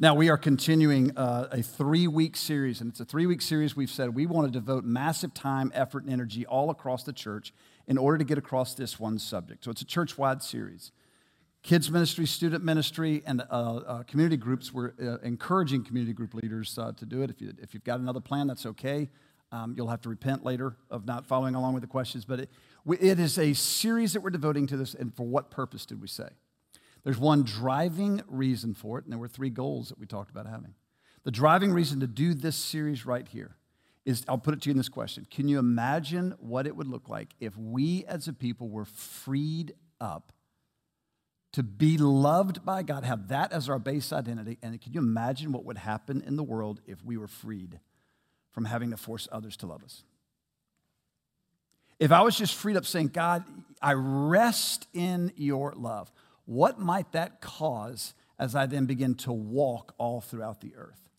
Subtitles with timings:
[0.00, 3.74] Now, we are continuing uh, a three week series, and it's a three week series
[3.74, 7.52] we've said we want to devote massive time, effort, and energy all across the church
[7.88, 9.64] in order to get across this one subject.
[9.64, 10.92] So it's a church wide series.
[11.64, 14.72] Kids ministry, student ministry, and uh, uh, community groups.
[14.72, 17.30] We're uh, encouraging community group leaders uh, to do it.
[17.30, 19.10] If, you, if you've got another plan, that's okay.
[19.50, 22.50] Um, you'll have to repent later of not following along with the questions, but it,
[23.00, 26.06] it is a series that we're devoting to this, and for what purpose did we
[26.06, 26.28] say?
[27.04, 30.46] There's one driving reason for it, and there were three goals that we talked about
[30.46, 30.74] having.
[31.24, 33.56] The driving reason to do this series right here
[34.04, 36.88] is I'll put it to you in this question Can you imagine what it would
[36.88, 40.32] look like if we as a people were freed up
[41.52, 44.58] to be loved by God, have that as our base identity?
[44.62, 47.80] And can you imagine what would happen in the world if we were freed
[48.50, 50.04] from having to force others to love us?
[51.98, 53.44] If I was just freed up saying, God,
[53.82, 56.12] I rest in your love.
[56.48, 61.10] What might that cause as I then begin to walk all throughout the earth?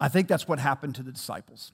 [0.00, 1.72] I think that's what happened to the disciples.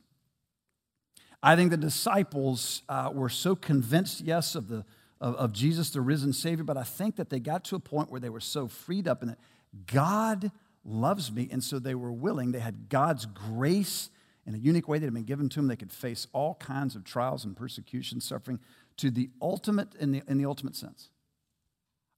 [1.40, 4.84] I think the disciples uh, were so convinced, yes, of, the,
[5.20, 8.10] of, of Jesus, the risen Savior, but I think that they got to a point
[8.10, 9.38] where they were so freed up in it.
[9.86, 10.50] God
[10.84, 11.48] loves me.
[11.52, 14.10] And so they were willing, they had God's grace
[14.44, 15.68] in a unique way that had been given to them.
[15.68, 18.58] They could face all kinds of trials and persecution, suffering
[18.96, 21.10] to the ultimate, in the, in the ultimate sense.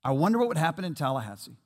[0.05, 1.57] I wonder what would happen in Tallahassee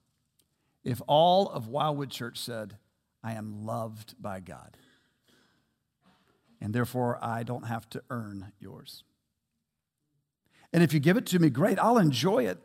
[0.85, 2.77] if all of Wildwood Church said,
[3.23, 4.77] I am loved by God,
[6.61, 9.03] and therefore I don't have to earn yours.
[10.73, 12.59] And if you give it to me, great, I'll enjoy it,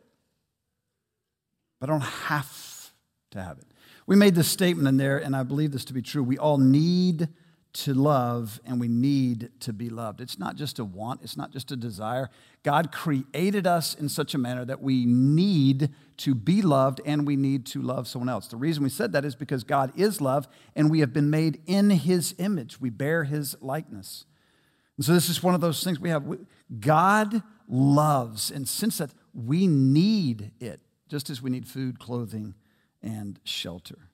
[1.80, 2.92] but I don't have
[3.32, 3.66] to have it.
[4.06, 6.22] We made this statement in there, and I believe this to be true.
[6.22, 7.30] We all need
[7.74, 10.22] to love and we need to be loved.
[10.22, 12.30] It's not just a want, it's not just a desire.
[12.62, 17.36] God created us in such a manner that we need to be loved and we
[17.36, 18.48] need to love someone else.
[18.48, 21.62] The reason we said that is because God is love and we have been made
[21.66, 22.80] in his image.
[22.80, 24.26] We bear his likeness.
[24.98, 26.24] And so this is one of those things we have.
[26.80, 32.54] God loves, and since that, we need it, just as we need food, clothing,
[33.02, 34.10] and shelter.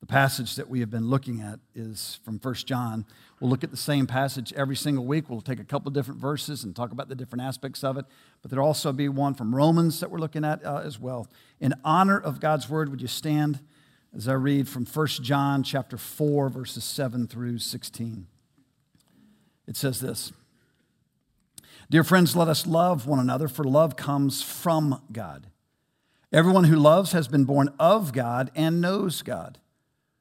[0.00, 3.04] The passage that we have been looking at is from 1 John.
[3.38, 5.28] We'll look at the same passage every single week.
[5.28, 8.06] We'll take a couple different verses and talk about the different aspects of it.
[8.40, 11.28] But there'll also be one from Romans that we're looking at uh, as well.
[11.60, 13.60] In honor of God's word, would you stand
[14.16, 18.26] as I read from 1 John chapter 4, verses 7 through 16?
[19.66, 20.32] It says this
[21.90, 25.48] Dear friends, let us love one another, for love comes from God.
[26.32, 29.58] Everyone who loves has been born of God and knows God.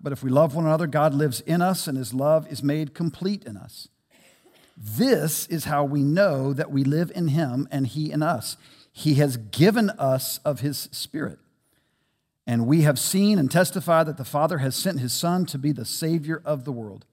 [0.00, 2.94] but if we love one another, God lives in us and his love is made
[2.94, 3.88] complete in us.
[4.76, 8.56] This is how we know that we live in him and he in us.
[8.92, 11.38] He has given us of his spirit.
[12.46, 15.72] And we have seen and testified that the Father has sent his Son to be
[15.72, 17.04] the Savior of the world.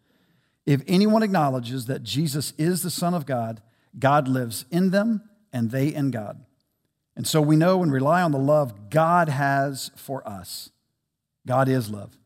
[0.66, 3.62] If anyone acknowledges that Jesus is the Son of God,
[4.00, 6.44] God lives in them and they in God.
[7.16, 10.70] And so we know and rely on the love God has for us.
[11.46, 12.18] God is love.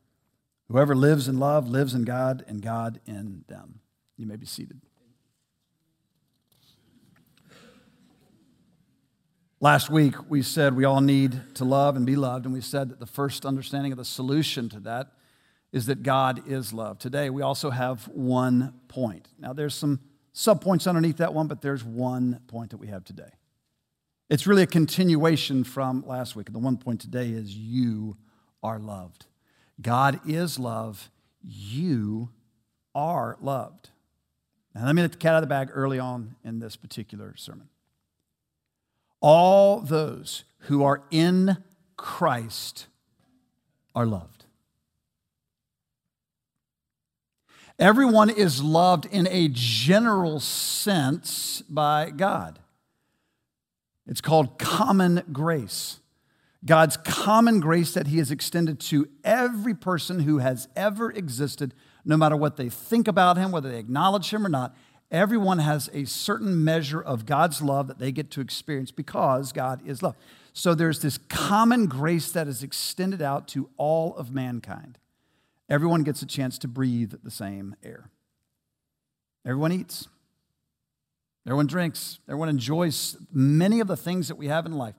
[0.71, 3.81] Whoever lives in love lives in God and God in them.
[4.15, 4.79] You may be seated.
[9.59, 12.87] Last week, we said we all need to love and be loved, and we said
[12.87, 15.11] that the first understanding of the solution to that
[15.73, 16.97] is that God is love.
[16.99, 19.27] Today, we also have one point.
[19.37, 19.99] Now, there's some
[20.33, 23.29] subpoints underneath that one, but there's one point that we have today.
[24.29, 26.47] It's really a continuation from last week.
[26.47, 28.15] And the one point today is you
[28.63, 29.25] are loved.
[29.81, 31.09] God is love.
[31.43, 32.29] You
[32.93, 33.89] are loved.
[34.75, 37.35] Now, let me let the cat out of the bag early on in this particular
[37.35, 37.69] sermon.
[39.19, 41.57] All those who are in
[41.97, 42.87] Christ
[43.93, 44.45] are loved.
[47.77, 52.59] Everyone is loved in a general sense by God.
[54.07, 56.00] It's called common grace.
[56.63, 61.73] God's common grace that He has extended to every person who has ever existed,
[62.05, 64.75] no matter what they think about Him, whether they acknowledge Him or not.
[65.09, 69.81] Everyone has a certain measure of God's love that they get to experience because God
[69.85, 70.15] is love.
[70.53, 74.97] So there's this common grace that is extended out to all of mankind.
[75.69, 78.09] Everyone gets a chance to breathe the same air.
[79.45, 80.07] Everyone eats.
[81.45, 82.19] Everyone drinks.
[82.27, 84.95] Everyone enjoys many of the things that we have in life.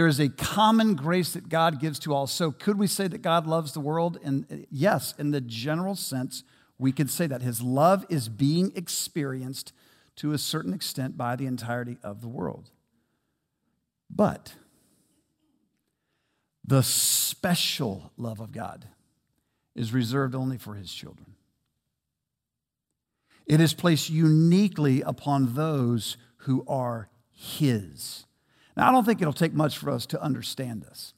[0.00, 2.26] There is a common grace that God gives to all.
[2.26, 4.18] So, could we say that God loves the world?
[4.24, 6.42] And uh, yes, in the general sense,
[6.78, 7.42] we could say that.
[7.42, 9.74] His love is being experienced
[10.16, 12.70] to a certain extent by the entirety of the world.
[14.08, 14.54] But
[16.64, 18.86] the special love of God
[19.74, 21.34] is reserved only for his children.
[23.44, 28.24] It is placed uniquely upon those who are his.
[28.80, 31.12] Now, I don't think it'll take much for us to understand this.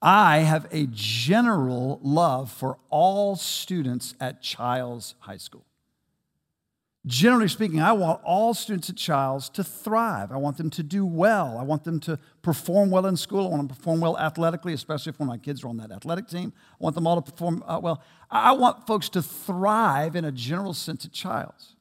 [0.00, 5.66] I have a general love for all students at Chiles High School.
[7.04, 10.32] Generally speaking, I want all students at Chiles to thrive.
[10.32, 11.58] I want them to do well.
[11.58, 13.44] I want them to perform well in school.
[13.44, 15.76] I want them to perform well athletically, especially if one of my kids are on
[15.76, 16.54] that athletic team.
[16.80, 18.02] I want them all to perform uh, well.
[18.30, 21.76] I want folks to thrive in a general sense at Chiles.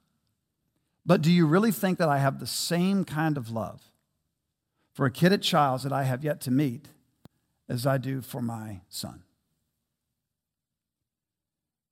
[1.05, 3.89] But do you really think that I have the same kind of love
[4.93, 6.87] for a kid at Chiles that I have yet to meet
[7.67, 9.23] as I do for my son?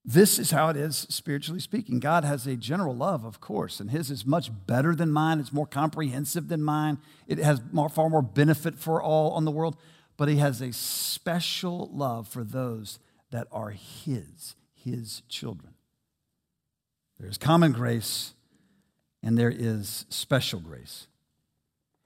[0.04, 2.00] This is how it is, spiritually speaking.
[2.00, 5.38] God has a general love, of course, and His is much better than mine.
[5.38, 6.98] It's more comprehensive than mine.
[7.28, 9.76] It has more, far more benefit for all on the world.
[10.16, 12.98] But He has a special love for those
[13.30, 15.74] that are His, His children.
[17.20, 18.32] There is common grace,
[19.22, 21.06] and there is special grace.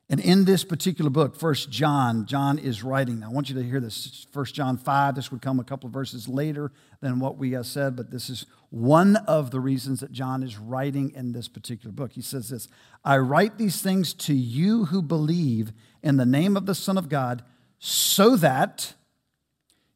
[0.09, 3.25] And in this particular book, First John, John is writing.
[3.25, 4.27] I want you to hear this.
[4.33, 6.71] First John 5, this would come a couple of verses later
[7.01, 11.13] than what we said, but this is one of the reasons that John is writing
[11.15, 12.13] in this particular book.
[12.13, 12.69] He says this
[13.05, 15.73] I write these things to you who believe
[16.05, 17.43] in the name of the Son of God,
[17.81, 18.95] so that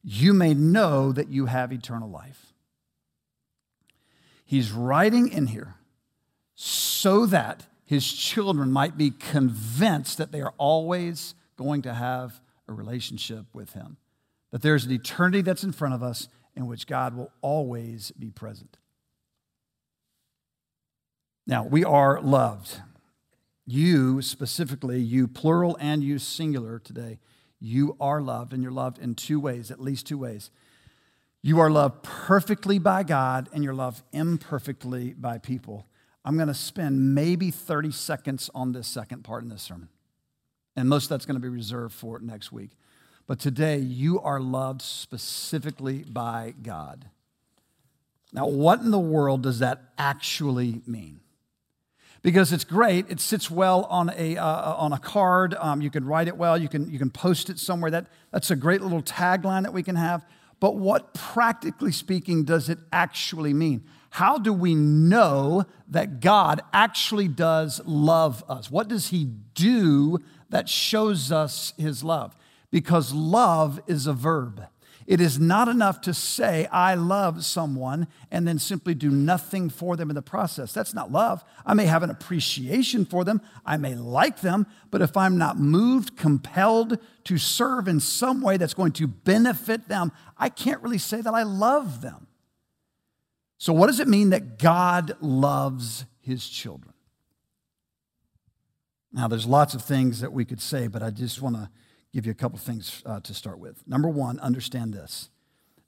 [0.03, 2.53] you may know that you have eternal life.
[4.43, 5.75] He's writing in here
[6.55, 12.39] so that his children might be convinced that they are always going to have
[12.69, 13.97] a relationship with him.
[14.51, 18.29] That there's an eternity that's in front of us in which God will always be
[18.29, 18.77] present.
[21.45, 22.79] Now, we are loved.
[23.67, 27.19] You, specifically, you plural and you singular today,
[27.59, 30.49] you are loved, and you're loved in two ways, at least two ways.
[31.41, 35.87] You are loved perfectly by God, and you're loved imperfectly by people.
[36.23, 39.89] I'm going to spend maybe 30 seconds on this second part in this sermon.
[40.75, 42.71] And most of that's going to be reserved for next week.
[43.27, 47.05] But today, you are loved specifically by God.
[48.33, 51.19] Now, what in the world does that actually mean?
[52.21, 55.55] Because it's great, it sits well on a, uh, on a card.
[55.55, 57.89] Um, you can write it well, you can, you can post it somewhere.
[57.89, 60.23] That, that's a great little tagline that we can have.
[60.59, 63.83] But what, practically speaking, does it actually mean?
[64.11, 68.69] How do we know that God actually does love us?
[68.69, 69.23] What does He
[69.53, 70.19] do
[70.49, 72.35] that shows us His love?
[72.71, 74.67] Because love is a verb.
[75.07, 79.95] It is not enough to say, I love someone, and then simply do nothing for
[79.95, 80.73] them in the process.
[80.73, 81.41] That's not love.
[81.65, 85.57] I may have an appreciation for them, I may like them, but if I'm not
[85.57, 90.97] moved, compelled to serve in some way that's going to benefit them, I can't really
[90.97, 92.27] say that I love them.
[93.61, 96.95] So, what does it mean that God loves his children?
[99.13, 101.69] Now, there's lots of things that we could say, but I just want to
[102.11, 103.87] give you a couple things uh, to start with.
[103.87, 105.29] Number one, understand this.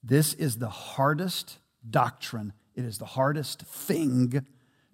[0.03, 1.57] This is the hardest
[1.89, 4.45] doctrine, it is the hardest thing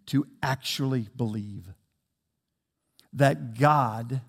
[0.05, 1.67] to actually believe.
[3.12, 4.21] That God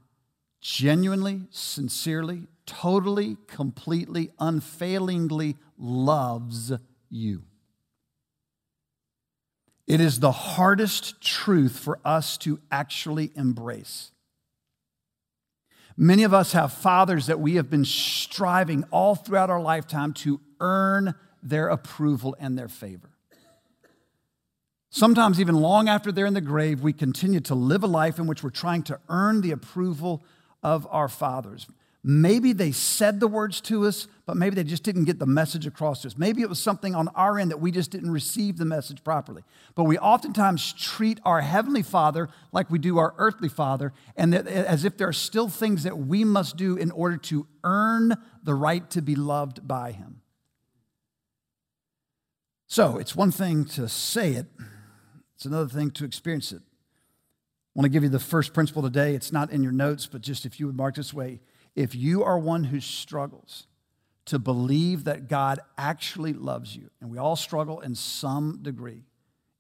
[0.61, 6.73] genuinely, sincerely, totally, completely, unfailingly loves
[7.09, 7.45] you.
[9.91, 14.13] It is the hardest truth for us to actually embrace.
[15.97, 20.41] Many of us have fathers that we have been striving all throughout our lifetime to
[20.61, 23.11] earn their approval and their favor.
[24.91, 28.29] Sometimes, even long after they're in the grave, we continue to live a life in
[28.29, 30.23] which we're trying to earn the approval
[30.63, 31.67] of our fathers.
[32.03, 35.67] Maybe they said the words to us, but maybe they just didn't get the message
[35.67, 36.17] across to us.
[36.17, 39.43] Maybe it was something on our end that we just didn't receive the message properly.
[39.75, 44.87] But we oftentimes treat our Heavenly Father like we do our earthly Father, and as
[44.87, 48.89] if there are still things that we must do in order to earn the right
[48.91, 50.23] to be loved by Him.
[52.67, 54.47] So it's one thing to say it,
[55.35, 56.63] it's another thing to experience it.
[56.63, 59.15] I want to give you the first principle today.
[59.15, 61.41] It's not in your notes, but just if you would mark this way
[61.75, 63.67] if you are one who struggles
[64.27, 69.05] to believe that God actually loves you, and we all struggle in some degree,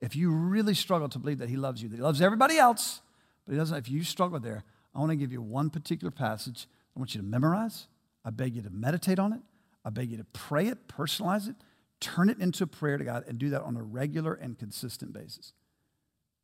[0.01, 3.01] if you really struggle to believe that He loves you, that He loves everybody else,
[3.47, 4.65] but He doesn't, if you struggle there,
[4.95, 7.87] I want to give you one particular passage I want you to memorize.
[8.25, 9.41] I beg you to meditate on it.
[9.85, 11.57] I beg you to pray it, personalize it,
[12.01, 15.13] turn it into a prayer to God, and do that on a regular and consistent
[15.13, 15.53] basis.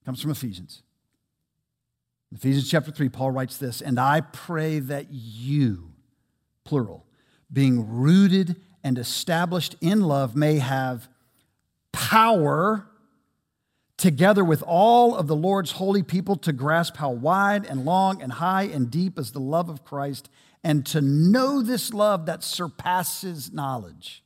[0.01, 0.83] It comes from Ephesians.
[2.35, 5.93] Ephesians chapter 3, Paul writes this, and I pray that you,
[6.65, 7.07] plural,
[7.53, 11.09] being rooted and established in love, may have
[11.93, 12.89] power
[13.97, 18.33] together with all of the Lord's holy people to grasp how wide and long and
[18.33, 20.29] high and deep is the love of Christ,
[20.63, 24.25] and to know this love that surpasses knowledge,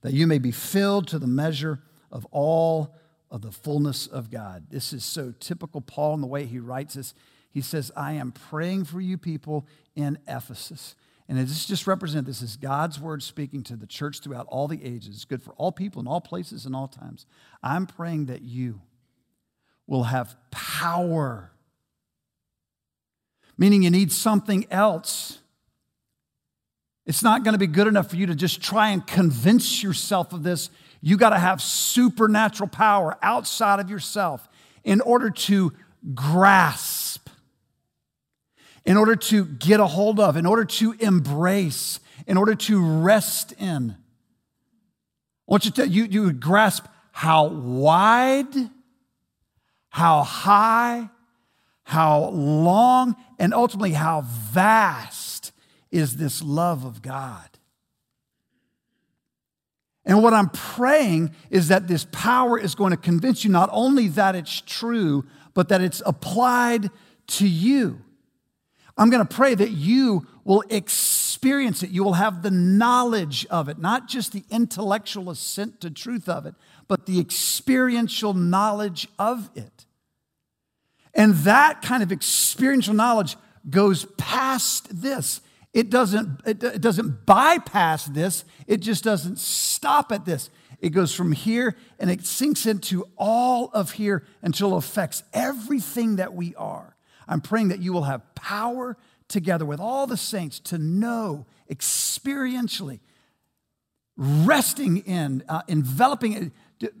[0.00, 2.96] that you may be filled to the measure of all
[3.30, 4.64] of the fullness of God.
[4.70, 7.14] This is so typical Paul in the way he writes this.
[7.54, 10.96] He says, I am praying for you people in Ephesus.
[11.28, 14.84] And this just represent this is God's word speaking to the church throughout all the
[14.84, 15.14] ages.
[15.14, 17.26] It's good for all people in all places and all times.
[17.62, 18.82] I'm praying that you
[19.86, 21.52] will have power.
[23.56, 25.38] Meaning you need something else.
[27.06, 30.32] It's not going to be good enough for you to just try and convince yourself
[30.32, 30.70] of this.
[31.00, 34.48] You got to have supernatural power outside of yourself
[34.82, 35.72] in order to
[36.14, 37.23] grasp
[38.84, 43.52] in order to get a hold of, in order to embrace, in order to rest
[43.52, 43.96] in.
[45.46, 48.54] I want you to you, you would grasp how wide,
[49.90, 51.08] how high,
[51.84, 55.52] how long, and ultimately how vast
[55.90, 57.48] is this love of God.
[60.06, 64.08] And what I'm praying is that this power is going to convince you not only
[64.08, 65.24] that it's true,
[65.54, 66.90] but that it's applied
[67.28, 68.02] to you.
[68.96, 71.90] I'm going to pray that you will experience it.
[71.90, 76.46] You will have the knowledge of it, not just the intellectual assent to truth of
[76.46, 76.54] it,
[76.86, 79.86] but the experiential knowledge of it.
[81.14, 83.36] And that kind of experiential knowledge
[83.68, 85.40] goes past this.
[85.72, 90.50] It doesn't, it doesn't bypass this, it just doesn't stop at this.
[90.80, 96.16] It goes from here and it sinks into all of here until it affects everything
[96.16, 96.93] that we are.
[97.28, 98.96] I'm praying that you will have power
[99.28, 103.00] together with all the saints to know experientially,
[104.16, 106.52] resting in, uh, enveloping,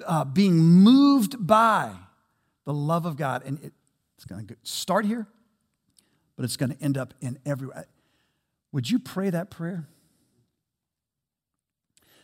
[0.06, 1.92] uh, being moved by
[2.64, 3.42] the love of God.
[3.44, 3.72] And it,
[4.16, 5.26] it's going to start here,
[6.36, 7.86] but it's going to end up in everywhere.
[8.72, 9.86] Would you pray that prayer?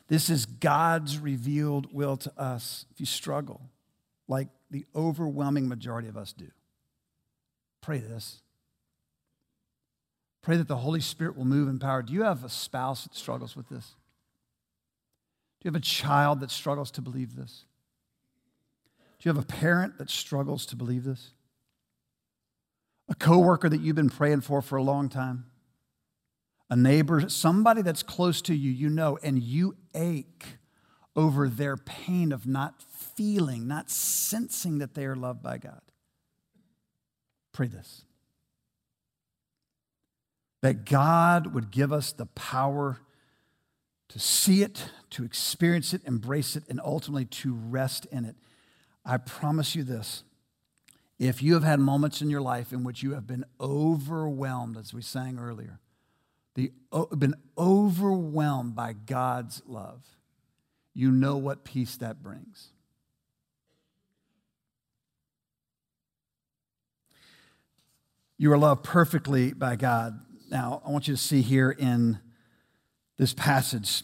[0.09, 2.85] This is God's revealed will to us.
[2.91, 3.61] If you struggle,
[4.27, 6.49] like the overwhelming majority of us do,
[7.81, 8.41] Pray this.
[10.43, 12.03] Pray that the Holy Spirit will move in power.
[12.03, 13.95] Do you have a spouse that struggles with this?
[15.61, 17.65] Do you have a child that struggles to believe this?
[19.19, 21.33] Do you have a parent that struggles to believe this?
[23.11, 25.47] A coworker that you've been praying for for a long time?
[26.71, 30.47] A neighbor, somebody that's close to you, you know, and you ache
[31.17, 35.83] over their pain of not feeling, not sensing that they are loved by God.
[37.61, 38.05] Pray this
[40.63, 43.01] that God would give us the power
[44.09, 48.37] to see it, to experience it, embrace it, and ultimately to rest in it.
[49.05, 50.25] I promise you this.
[51.19, 54.95] If you have had moments in your life in which you have been overwhelmed, as
[54.95, 55.81] we sang earlier,
[56.55, 56.73] the,
[57.15, 60.03] been overwhelmed by God's love,
[60.95, 62.71] you know what peace that brings.
[68.41, 70.19] You are loved perfectly by God.
[70.51, 72.19] Now, I want you to see here in
[73.19, 74.03] this passage,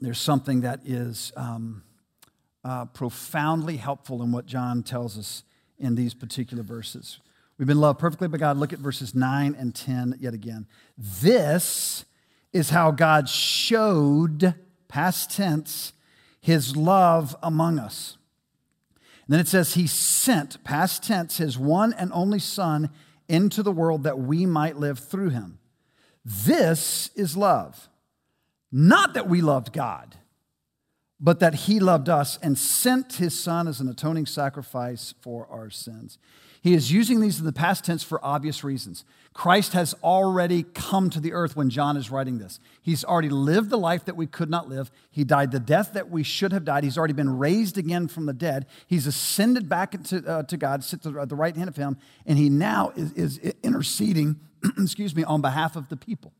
[0.00, 1.82] there's something that is um,
[2.64, 5.42] uh, profoundly helpful in what John tells us
[5.78, 7.18] in these particular verses.
[7.58, 8.56] We've been loved perfectly by God.
[8.56, 10.66] Look at verses 9 and 10 yet again.
[10.96, 12.06] This
[12.54, 14.54] is how God showed,
[14.88, 15.92] past tense,
[16.40, 18.16] his love among us.
[19.26, 22.88] And then it says, He sent, past tense, His one and only Son
[23.28, 25.58] into the world that we might live through him.
[26.24, 27.88] This is love.
[28.70, 30.16] Not that we loved God,
[31.20, 35.70] but that he loved us and sent his son as an atoning sacrifice for our
[35.70, 36.18] sins.
[36.68, 39.06] He is using these in the past tense for obvious reasons.
[39.32, 42.60] Christ has already come to the earth when John is writing this.
[42.82, 44.90] He's already lived the life that we could not live.
[45.10, 46.84] He died the death that we should have died.
[46.84, 48.66] He's already been raised again from the dead.
[48.86, 51.96] He's ascended back into, uh, to God, sits at the right hand of Him,
[52.26, 54.38] and He now is, is interceding,
[54.78, 56.34] excuse me, on behalf of the people.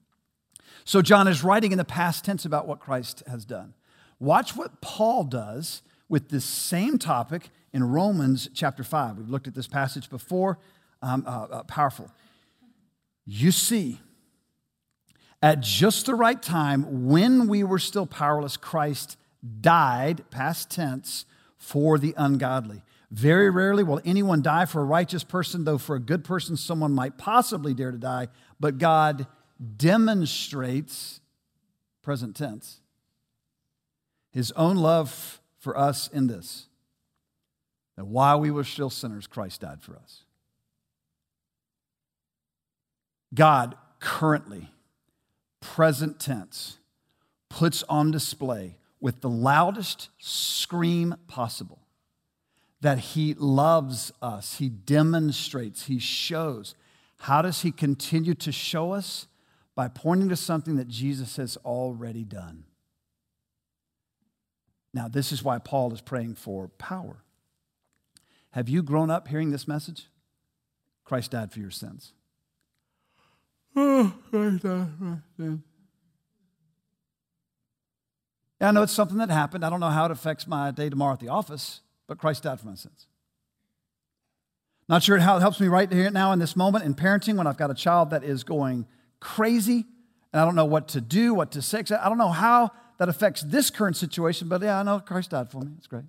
[0.84, 3.72] So John is writing in the past tense about what Christ has done.
[4.20, 9.18] Watch what Paul does with this same topic in Romans chapter 5.
[9.18, 10.58] We've looked at this passage before,
[11.02, 12.10] um, uh, uh, powerful.
[13.26, 14.00] You see,
[15.42, 19.16] at just the right time, when we were still powerless, Christ
[19.60, 21.24] died, past tense,
[21.56, 22.82] for the ungodly.
[23.10, 26.92] Very rarely will anyone die for a righteous person, though for a good person, someone
[26.92, 28.28] might possibly dare to die.
[28.60, 29.26] But God
[29.76, 31.20] demonstrates,
[32.02, 32.80] present tense,
[34.30, 36.67] his own love for us in this
[37.98, 40.22] that while we were still sinners, Christ died for us.
[43.34, 44.70] God currently,
[45.58, 46.78] present tense,
[47.48, 51.80] puts on display with the loudest scream possible
[52.80, 54.58] that he loves us.
[54.58, 56.76] He demonstrates, he shows.
[57.18, 59.26] How does he continue to show us?
[59.74, 62.62] By pointing to something that Jesus has already done.
[64.94, 67.24] Now, this is why Paul is praying for power.
[68.52, 70.08] Have you grown up hearing this message?
[71.04, 72.12] Christ died for your sins.
[73.76, 75.60] Oh, Christ died for my sins.
[78.60, 79.64] Yeah, I know it's something that happened.
[79.64, 82.58] I don't know how it affects my day tomorrow at the office, but Christ died
[82.58, 83.06] for my sins.
[84.88, 87.46] Not sure how it helps me right here now in this moment in parenting when
[87.46, 88.86] I've got a child that is going
[89.20, 89.84] crazy
[90.32, 91.84] and I don't know what to do, what to say.
[92.00, 95.50] I don't know how that affects this current situation, but yeah, I know Christ died
[95.50, 95.72] for me.
[95.76, 96.04] It's great.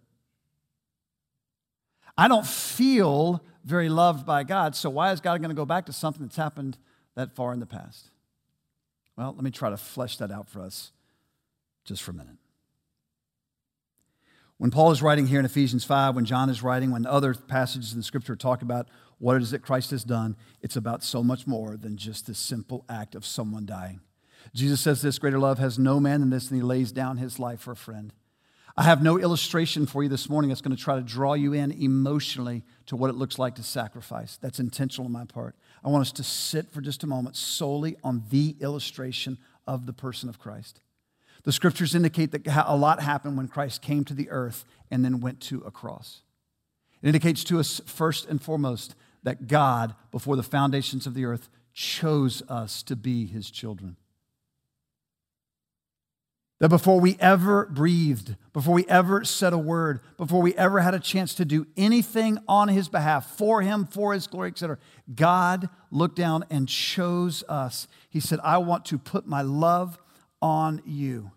[2.19, 5.85] I don't feel very loved by God, so why is God going to go back
[5.85, 6.77] to something that's happened
[7.15, 8.09] that far in the past?
[9.15, 10.91] Well, let me try to flesh that out for us
[11.85, 12.35] just for a minute.
[14.57, 17.93] When Paul is writing here in Ephesians 5, when John is writing, when other passages
[17.93, 21.47] in scripture talk about what it is that Christ has done, it's about so much
[21.47, 24.01] more than just this simple act of someone dying.
[24.53, 27.39] Jesus says this greater love has no man than this, and he lays down his
[27.39, 28.11] life for a friend.
[28.79, 31.51] I have no illustration for you this morning that's going to try to draw you
[31.51, 34.37] in emotionally to what it looks like to sacrifice.
[34.37, 35.57] That's intentional on my part.
[35.83, 39.91] I want us to sit for just a moment solely on the illustration of the
[39.91, 40.79] person of Christ.
[41.43, 45.19] The scriptures indicate that a lot happened when Christ came to the earth and then
[45.19, 46.21] went to a cross.
[47.01, 51.49] It indicates to us, first and foremost, that God, before the foundations of the earth,
[51.73, 53.97] chose us to be his children.
[56.59, 60.93] That before we ever breathed, before we ever said a word, before we ever had
[60.93, 64.77] a chance to do anything on his behalf, for him, for his glory, etc.,
[65.15, 67.87] God looked down and chose us.
[68.09, 69.97] He said, I want to put my love
[70.41, 71.31] on you.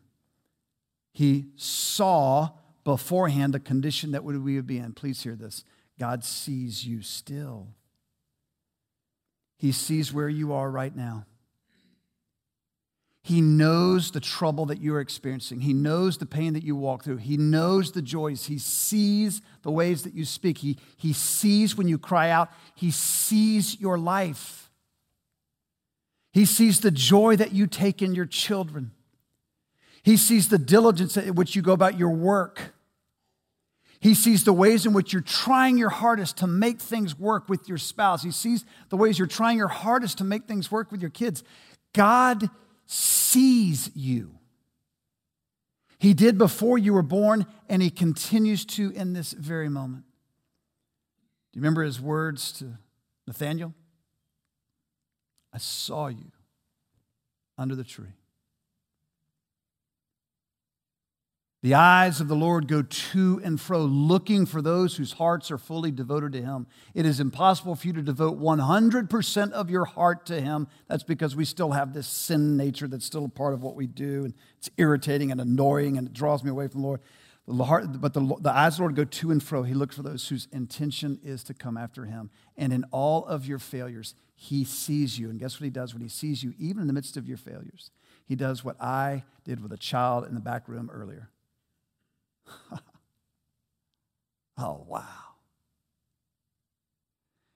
[1.13, 2.51] He saw
[2.83, 4.93] beforehand the condition that we would be in.
[4.93, 5.65] Please hear this
[6.01, 7.69] God sees you still,
[9.57, 11.27] He sees where you are right now.
[13.25, 15.61] He knows the trouble that you're experiencing.
[15.61, 17.19] He knows the pain that you walk through.
[17.19, 18.47] He knows the joys.
[18.47, 20.59] He sees the ways that you speak.
[20.59, 22.51] He, he sees when you cry out.
[22.75, 24.71] He sees your life.
[26.33, 28.91] He sees the joy that you take in your children.
[30.03, 32.75] He sees the diligence in which you go about your work.
[34.01, 37.69] He sees the ways in which you're trying your hardest to make things work with
[37.69, 38.25] your spouse.
[38.25, 41.45] He sees the ways you're trying your hardest to make things work with your kids.
[41.93, 42.51] God
[42.93, 44.39] sees you.
[45.99, 50.05] He did before you were born, and He continues to in this very moment.
[51.53, 52.77] Do you remember His words to
[53.27, 53.73] Nathaniel?
[55.53, 56.33] I saw you
[57.57, 58.15] under the tree.
[61.63, 65.59] The eyes of the Lord go to and fro, looking for those whose hearts are
[65.59, 66.67] fully devoted to Him.
[66.93, 70.67] It is impossible for you to devote 100% of your heart to Him.
[70.89, 73.87] That's because we still have this sin nature that's still a part of what we
[73.87, 77.01] do, and it's irritating and annoying, and it draws me away from the Lord.
[77.47, 79.63] The heart, but the, the eyes of the Lord go to and fro.
[79.63, 82.31] He looks for those whose intention is to come after Him.
[82.57, 85.31] And in all of your failures, He sees you.
[85.31, 87.37] And guess what He does when He sees you, even in the midst of your
[87.37, 87.93] failures?
[88.27, 91.32] He does what I did with a child in the back room earlier.
[94.59, 95.05] oh, wow.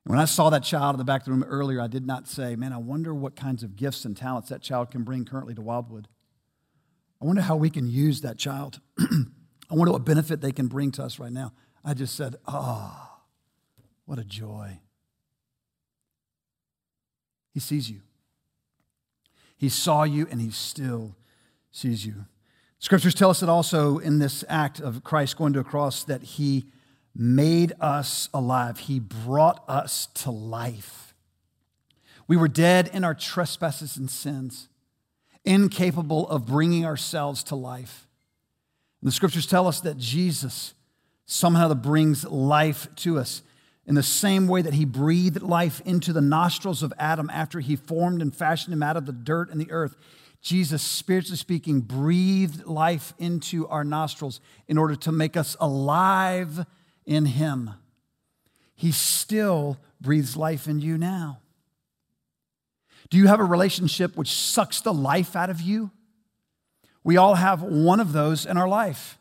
[0.05, 2.29] When I saw that child in the back of the room earlier, I did not
[2.29, 5.55] say, man, I wonder what kinds of gifts and talents that child can bring currently
[5.55, 6.07] to Wildwood.
[7.21, 8.81] I wonder how we can use that child.
[8.99, 11.53] I wonder what benefit they can bring to us right now.
[11.85, 13.19] I just said, oh,
[14.05, 14.81] what a joy.
[17.53, 18.03] He sees you.
[19.57, 21.17] He saw you and he still
[21.73, 22.27] sees you.
[22.79, 26.23] Scriptures tell us that also in this act of Christ going to a cross that
[26.23, 26.67] he
[27.15, 28.79] made us alive.
[28.81, 31.15] He brought us to life.
[32.29, 34.69] We were dead in our trespasses and sins.
[35.47, 38.07] incapable of bringing ourselves to life.
[39.01, 40.75] And the scriptures tell us that Jesus
[41.25, 43.43] somehow brings life to us
[43.87, 47.77] in the same way that he breathed life into the nostrils of Adam after he
[47.77, 49.97] formed and fashioned him out of the dirt and the earth.
[50.47, 56.65] Jesus, spiritually speaking, breathed life into our nostrils in order to make us alive
[57.05, 57.71] in him.
[58.77, 61.41] He still breathes life in you now.
[63.11, 65.91] Do you have a relationship which sucks the life out of you?
[67.03, 69.19] We all have one of those in our life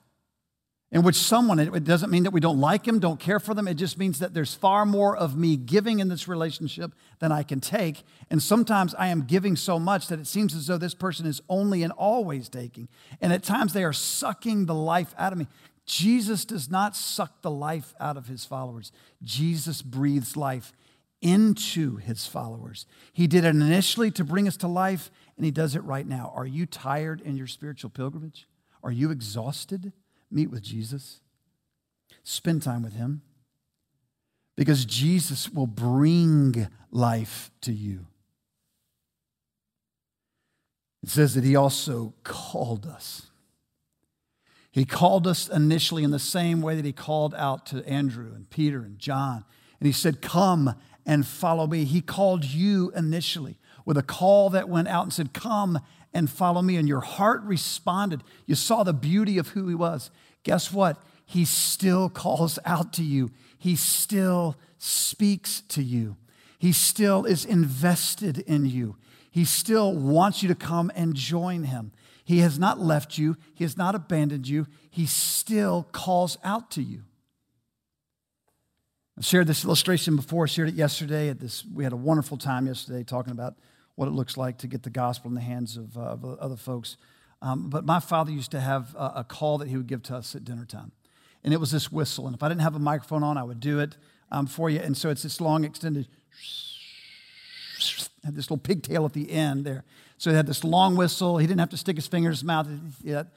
[0.96, 3.68] in which someone, it doesn't mean that we don't like them, don't care for them.
[3.68, 7.44] It just means that there's far more of me giving in this relationship than I
[7.44, 8.04] can take.
[8.30, 11.42] And sometimes I am giving so much that it seems as though this person is
[11.50, 12.88] only and always taking.
[13.20, 15.48] And at times they are sucking the life out of me.
[15.86, 20.72] Jesus does not suck the life out of his followers, Jesus breathes life
[21.22, 22.86] into his followers.
[23.12, 26.32] He did it initially to bring us to life, and he does it right now.
[26.34, 28.48] Are you tired in your spiritual pilgrimage?
[28.82, 29.92] Are you exhausted?
[30.32, 31.22] Meet with Jesus,
[32.24, 33.22] spend time with him,
[34.56, 38.08] because Jesus will bring life to you.
[41.04, 43.28] It says that he also called us.
[44.72, 48.50] He called us initially in the same way that he called out to Andrew and
[48.50, 49.46] Peter and John.
[49.80, 51.86] And he said, Come and follow me.
[51.86, 55.80] He called you initially with a call that went out and said, Come
[56.16, 56.78] and follow me.
[56.78, 58.24] And your heart responded.
[58.48, 60.10] You saw the beauty of who he was.
[60.44, 60.98] Guess what?
[61.26, 66.18] He still calls out to you, he still speaks to you,
[66.58, 68.96] he still is invested in you.
[69.32, 71.92] He still wants you to come and join him.
[72.24, 76.82] He has not left you, he has not abandoned you, he still calls out to
[76.82, 77.04] you.
[79.18, 80.44] I shared this illustration before.
[80.44, 81.30] I shared it yesterday.
[81.30, 83.56] At this, we had a wonderful time yesterday talking about
[83.96, 86.58] what it looks like to get the gospel in the hands of, uh, of other
[86.58, 86.98] folks.
[87.42, 90.16] Um, but my father used to have a, a, call that he would give to
[90.16, 90.92] us at dinner time.
[91.44, 92.26] And it was this whistle.
[92.28, 93.98] And if I didn't have a microphone on, I would do it
[94.32, 94.80] um, for you.
[94.80, 96.08] And so it's this long extended,
[98.24, 99.84] had this little pigtail at the end there.
[100.18, 101.38] So he had this long whistle.
[101.38, 102.68] He didn't have to stick his finger in his mouth.
[103.04, 103.28] Yet,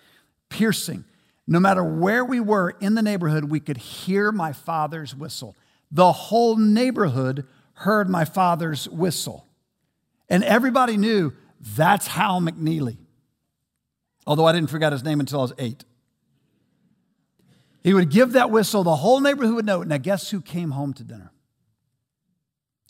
[0.49, 1.05] piercing.
[1.47, 5.57] No matter where we were in the neighborhood, we could hear my father's whistle.
[5.91, 9.48] The whole neighborhood heard my father's whistle.
[10.29, 12.99] And everybody knew that's Hal McNeely.
[14.27, 15.85] Although I didn't forget his name until I was eight.
[17.83, 19.83] He would give that whistle, the whole neighborhood would know.
[19.83, 19.89] It.
[19.89, 21.33] Now, guess who came home to dinner?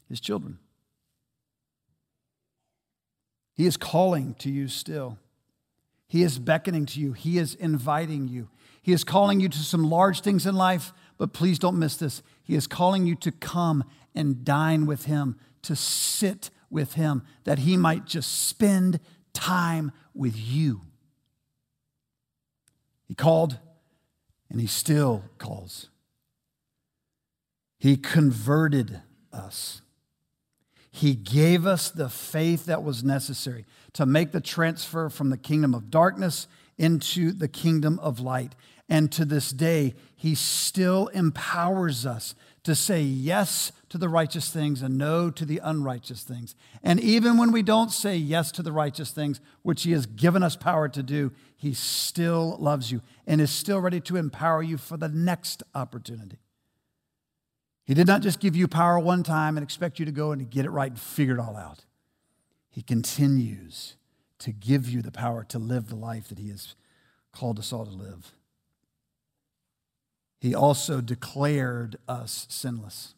[0.09, 0.59] His children.
[3.55, 5.19] He is calling to you still.
[6.07, 7.13] He is beckoning to you.
[7.13, 8.49] He is inviting you.
[8.81, 12.23] He is calling you to some large things in life, but please don't miss this.
[12.43, 17.61] He is calling you to come and dine with Him, to sit with Him, that
[17.61, 19.01] He might just spend
[19.33, 20.83] time with you.
[23.07, 23.59] He called
[24.51, 25.89] and He still calls.
[27.79, 29.01] He converted
[29.33, 29.83] us.
[30.91, 35.75] He gave us the faith that was necessary to make the transfer from the kingdom
[35.75, 38.55] of darkness into the kingdom of light.
[38.89, 42.35] And to this day, He still empowers us
[42.69, 46.55] to say yes to the righteous things and no to the unrighteous things.
[46.83, 50.43] And even when we don't say yes to the righteous things, which He has given
[50.43, 54.77] us power to do, He still loves you and is still ready to empower you
[54.77, 56.41] for the next opportunity.
[57.87, 60.51] He did not just give you power one time and expect you to go and
[60.51, 61.87] get it right and figure it all out.
[62.69, 63.97] He continues
[64.41, 66.75] to give you the power to live the life that He has
[67.33, 68.35] called us all to live
[70.41, 73.15] he also declared us sinless.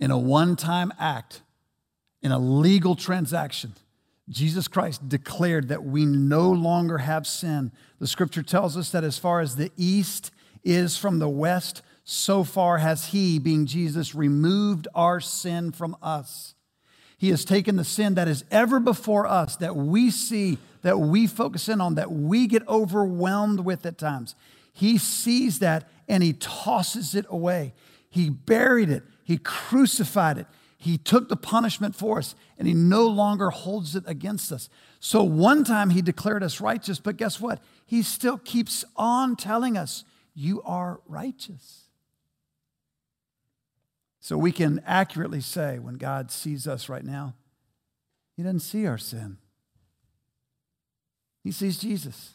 [0.00, 1.42] In a one time act,
[2.22, 3.74] in a legal transaction,
[4.28, 7.72] Jesus Christ declared that we no longer have sin.
[7.98, 10.30] The scripture tells us that as far as the east
[10.62, 16.54] is from the west, so far has He, being Jesus, removed our sin from us.
[17.18, 21.26] He has taken the sin that is ever before us, that we see, that we
[21.26, 24.34] focus in on, that we get overwhelmed with at times.
[24.74, 27.72] He sees that and he tosses it away.
[28.10, 33.06] He buried it, he crucified it, he took the punishment for us, and he no
[33.06, 34.68] longer holds it against us.
[35.00, 37.62] So one time he declared us righteous, but guess what?
[37.86, 41.84] He still keeps on telling us, You are righteous.
[44.20, 47.34] So we can accurately say when God sees us right now,
[48.36, 49.38] He doesn't see our sin,
[51.42, 52.32] He sees Jesus.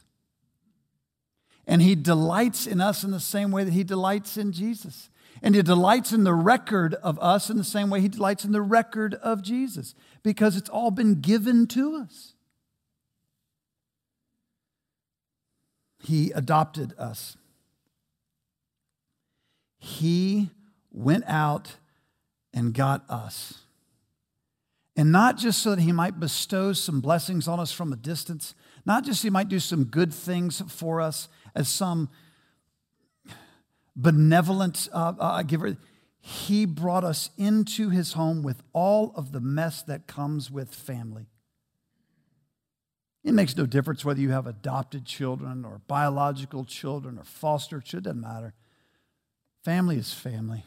[1.70, 5.12] And he delights in us in the same way that he delights in Jesus.
[5.44, 8.52] And he delights in the record of us in the same way he delights in
[8.52, 12.34] the record of Jesus because it's all been given to us.
[16.02, 17.38] He adopted us.
[19.78, 20.50] He
[20.92, 21.76] went out
[22.52, 23.60] and got us.
[24.96, 28.56] And not just so that he might bestow some blessings on us from a distance,
[28.86, 32.10] not just so he might do some good things for us, as some
[33.96, 35.78] benevolent uh, uh, giver.
[36.22, 41.28] He brought us into his home with all of the mess that comes with family.
[43.26, 48.20] It makes no difference whether you have adopted children or biological children or foster children,
[48.20, 48.54] it doesn't matter.
[49.66, 50.64] Family is family.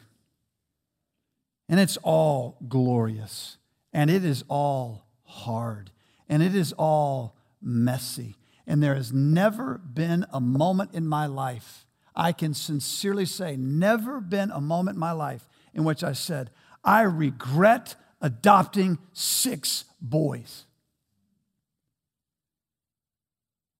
[1.67, 3.57] And it's all glorious.
[3.91, 5.89] And it is all hard.
[6.29, 8.35] And it is all messy.
[8.65, 14.21] And there has never been a moment in my life, I can sincerely say, never
[14.21, 16.51] been a moment in my life in which I said,
[16.83, 20.65] I regret adopting six boys.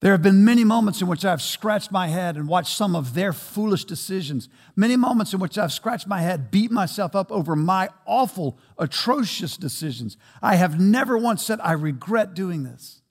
[0.01, 3.13] There have been many moments in which I've scratched my head and watched some of
[3.13, 4.49] their foolish decisions.
[4.75, 9.55] Many moments in which I've scratched my head, beat myself up over my awful, atrocious
[9.55, 10.17] decisions.
[10.41, 13.02] I have never once said, I regret doing this.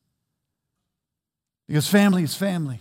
[1.69, 2.81] Because family is family.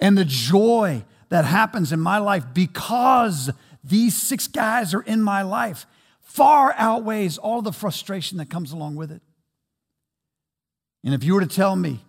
[0.00, 3.50] And the joy that happens in my life because
[3.82, 5.86] these six guys are in my life
[6.20, 9.22] far outweighs all the frustration that comes along with it.
[11.04, 12.00] And if you were to tell me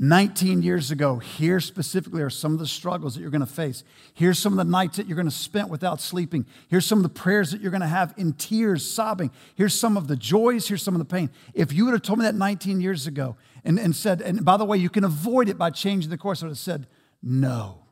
[0.00, 3.84] 19 years ago, here specifically are some of the struggles that you're going to face.
[4.14, 6.46] Here's some of the nights that you're going to spend without sleeping.
[6.68, 9.30] Here's some of the prayers that you're going to have in tears, sobbing.
[9.56, 10.68] Here's some of the joys.
[10.68, 11.30] Here's some of the pain.
[11.54, 14.56] If you would have told me that 19 years ago and, and said, and by
[14.56, 16.86] the way, you can avoid it by changing the course, I would have said,
[17.22, 17.84] no.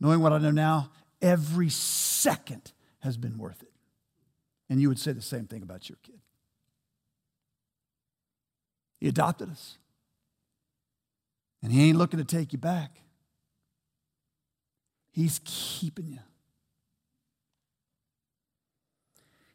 [0.00, 3.72] Knowing what I know now, every second has been worth it.
[4.70, 6.20] And you would say the same thing about your kid.
[9.00, 9.78] He adopted us.
[11.62, 13.00] And He ain't looking to take you back,
[15.10, 16.18] He's keeping you.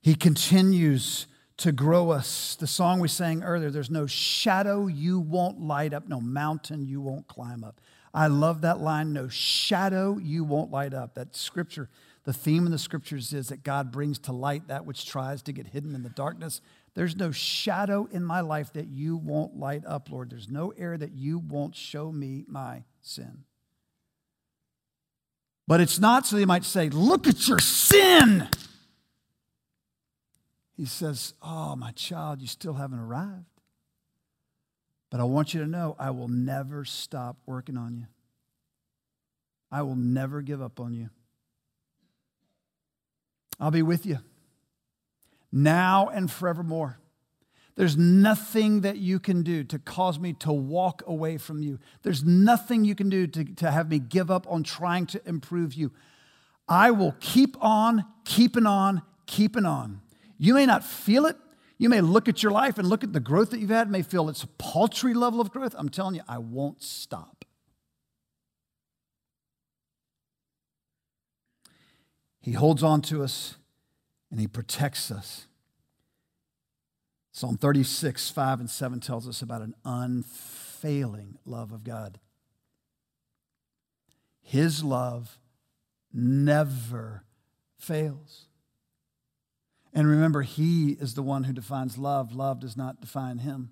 [0.02, 1.28] He continues
[1.64, 2.56] to grow us.
[2.60, 7.00] The song we sang earlier there's no shadow you won't light up, no mountain you
[7.00, 7.80] won't climb up.
[8.14, 11.16] I love that line no shadow you won't light up.
[11.16, 11.90] That scripture,
[12.26, 15.54] the theme in the scriptures is that God brings to light that which tries to
[15.54, 16.60] get hidden in the darkness.
[16.96, 20.32] There's no shadow in my life that you won't light up, Lord.
[20.32, 23.46] There's no area that you won't show me my sin.
[25.66, 28.50] But it's not so they might say, Look at your sin.
[30.76, 33.46] He says, Oh, my child, you still haven't arrived.
[35.10, 38.08] But I want you to know I will never stop working on you.
[39.72, 41.10] I will never give up on you.
[43.60, 44.20] I'll be with you
[45.52, 47.00] now and forevermore.
[47.76, 51.80] There's nothing that you can do to cause me to walk away from you.
[52.04, 55.74] There's nothing you can do to, to have me give up on trying to improve
[55.74, 55.92] you.
[56.68, 60.02] I will keep on, keeping on, keeping on.
[60.38, 61.38] You may not feel it.
[61.78, 64.04] You may look at your life and look at the growth that you've had, may
[64.04, 65.76] feel it's a paltry level of growth.
[65.78, 67.46] I'm telling you, I won't stop.
[72.40, 73.56] He holds on to us
[74.30, 75.48] and He protects us.
[77.32, 82.20] Psalm 36, 5 and 7 tells us about an unfailing love of God.
[84.42, 85.40] His love
[86.14, 87.24] never
[87.78, 88.48] fails.
[89.94, 92.34] And remember, He is the one who defines love.
[92.34, 93.72] Love does not define Him.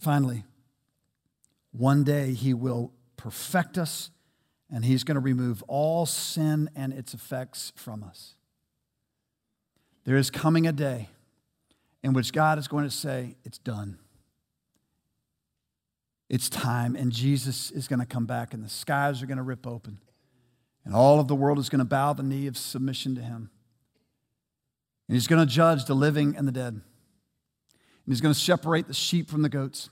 [0.00, 0.44] Finally,
[1.72, 4.10] one day He will perfect us
[4.70, 8.34] and He's going to remove all sin and its effects from us.
[10.04, 11.10] There is coming a day
[12.02, 13.98] in which God is going to say, It's done.
[16.28, 19.42] It's time, and Jesus is going to come back, and the skies are going to
[19.42, 19.98] rip open,
[20.84, 23.50] and all of the world is going to bow the knee of submission to Him.
[25.08, 26.74] And He's going to judge the living and the dead.
[26.74, 26.82] And
[28.06, 29.90] He's going to separate the sheep from the goats.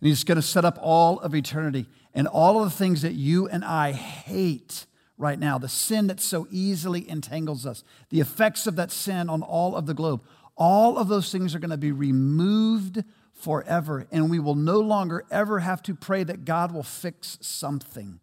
[0.00, 3.14] And He's going to set up all of eternity and all of the things that
[3.14, 4.86] you and I hate
[5.18, 9.42] right now, the sin that so easily entangles us, the effects of that sin on
[9.42, 10.22] all of the globe,
[10.56, 14.06] all of those things are going to be removed forever.
[14.10, 18.20] And we will no longer ever have to pray that God will fix something.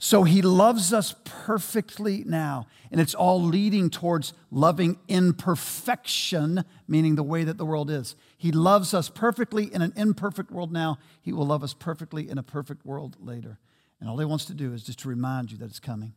[0.00, 7.24] So he loves us perfectly now, and it's all leading towards loving imperfection, meaning the
[7.24, 8.14] way that the world is.
[8.36, 10.98] He loves us perfectly in an imperfect world now.
[11.20, 13.58] He will love us perfectly in a perfect world later.
[14.00, 16.14] And all he wants to do is just to remind you that it's coming.